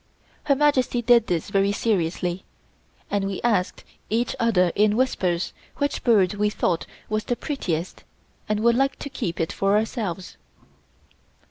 [0.45, 2.43] Her Majesty did this very seriously
[3.11, 8.03] and we asked each other in whispers which bird we thought was the prettiest
[8.49, 10.37] and would like to keep it for ourselves.